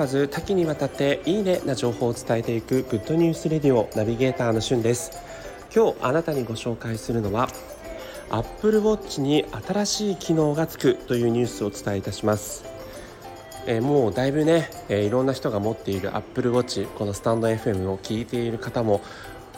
[0.00, 5.10] わず多岐にわたっていいねな情報を伝えていくグッドニュースレディオナビゲーターのしゅんです。
[5.74, 7.50] 今日あなたにご紹介するのは
[8.30, 12.64] Apple Watch に新しい機能がつくというニュースをお伝えいたします。
[13.66, 19.02] えー、もうだいぶね、えー、いろんな人が持っている Apple Watch このスタンド FM を聞いている方も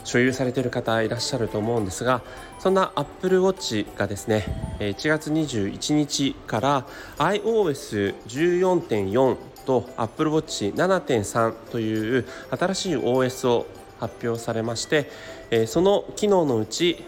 [0.03, 2.21] 所有されている方いらっしゃると思うんですが
[2.59, 6.85] そんな Apple Watch がですね1月21日から
[7.17, 13.65] iOS14.4 と Apple Watch 7.3という新しい OS を
[13.99, 15.09] 発表されまして
[15.49, 17.03] えその機能のうち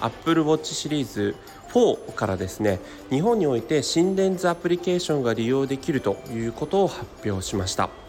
[0.00, 1.36] Apple Watch シリーズ
[1.72, 2.80] 4からですね
[3.10, 8.03] 日本において心電図アプリケーションが利用できるということを発表しました。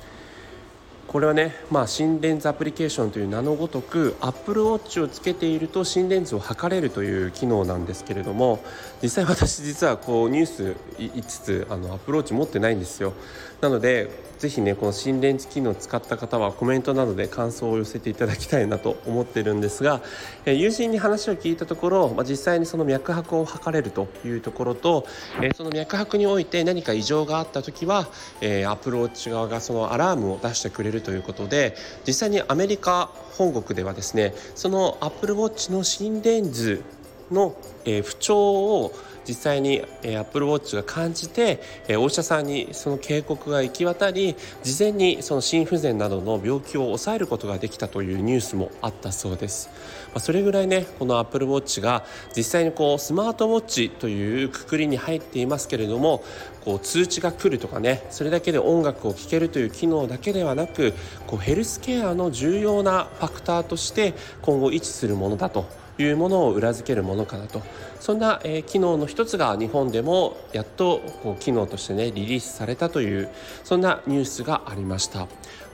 [1.07, 8.59] これはね、まあ、心電図アプリケーションという名のごとく Apple Watch をつけていると心電図を測れるという機能なんですけれども
[9.01, 13.13] 実際私実はこうニュース言いつつあの Apple Watch 持ってないんですよ。
[13.61, 20.01] なのでぜひねこの心電図機能を使った方はコメントなどで感想を寄せていただきたいなと思ってるんですが、
[20.45, 25.07] 友人に話を聞いたところ、まあ、実際にその脈拍を測れるというところと、
[25.55, 28.07] その脈拍において何か異常があった時は、
[28.41, 31.75] えー、アプローチ側がそのアラームを出してくれるということで
[32.05, 36.83] 実際にアメリカ本国ではですねそのアップルウォッチの心電図
[37.31, 38.93] の、え不調を
[39.27, 49.69] 実際に、え、Apple Watch が感じて、え、お医者さんにその警告が行き渡り事前にその心不全などの病気を抑えることができたというニュースもあったそうです、
[50.13, 56.23] ま、それぐらいねこの Apple Watch が実際にこうスマートウォッチというくくりに入っていますけれども
[56.63, 60.93] こう通知が来るとかねそれだけで音楽を聴けるという機能だけではなく
[61.25, 65.65] こうヘルスケアの重要なファクターとして今後位置するものだと
[65.97, 67.61] いうものを裏付けるものかなと。
[67.99, 73.29] そんな、えー、機能の一つが日本でもやっとこう機能としてねリリースされたという
[73.63, 75.27] そんなニュースがありました、ま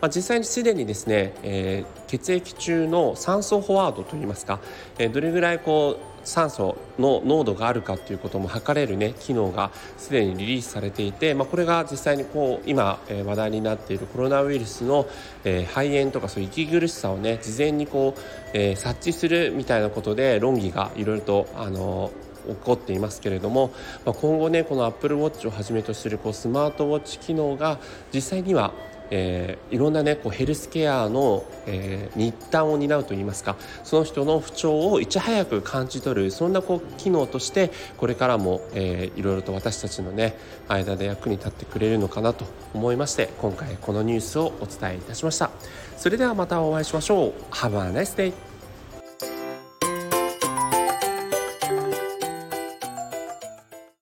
[0.03, 4.59] あ、実際にすでにですね、えー、血液中の酸素フォワードといいますか、
[4.97, 15.07] えー、どれぐらいこう酸素の濃度があるかということも測れるね機能がすでにリリースされていて、まあ、これが実際にこう今、え、話題になっているコロナウイルスの、
[15.43, 18.21] え、肺炎とかそういう息苦しさをね事前にこう、
[18.53, 22.11] え、察知するみたいなことで論議がいろいろとあの
[22.47, 23.71] 起こっていますけれども、
[24.05, 27.79] まあ、今後ねこの Apple Watch をはじめとするこうスマートウォッチ機能が
[28.13, 28.73] 実際には
[29.11, 45.51] えー、いろんなねこうヘルスケアの、えー、日端を担うといいますかその人の不調をいち早く感じ取るそんなこう機能としてこれからも、えー、いろいろと私たちのね間で役に立ってくれるのかなと思いまして今回このニュースをお伝えいたしました。
[45.97, 47.33] それではまたお会いしましょう。
[47.51, 48.50] Have a nice day